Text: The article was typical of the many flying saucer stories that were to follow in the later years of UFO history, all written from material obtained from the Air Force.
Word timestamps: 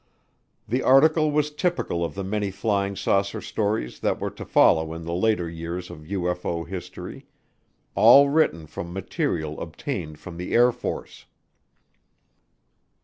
The 0.67 0.81
article 0.81 1.29
was 1.29 1.51
typical 1.53 2.03
of 2.03 2.15
the 2.15 2.23
many 2.23 2.49
flying 2.49 2.95
saucer 2.95 3.39
stories 3.39 3.99
that 3.99 4.19
were 4.19 4.31
to 4.31 4.43
follow 4.45 4.95
in 4.95 5.03
the 5.03 5.13
later 5.13 5.47
years 5.47 5.91
of 5.91 5.99
UFO 6.07 6.65
history, 6.67 7.27
all 7.93 8.27
written 8.27 8.65
from 8.65 8.91
material 8.93 9.61
obtained 9.61 10.17
from 10.17 10.37
the 10.37 10.55
Air 10.55 10.71
Force. 10.71 11.27